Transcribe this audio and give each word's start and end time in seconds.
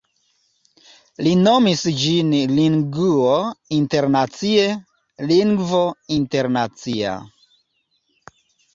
li 1.27 1.33
nomis 1.47 1.83
ĝin 2.03 2.31
Linguo 2.55 3.37
internacie, 3.81 4.67
lingvo 5.35 5.87
internacia. 6.21 7.17